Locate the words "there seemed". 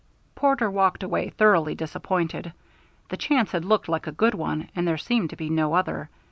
4.87-5.29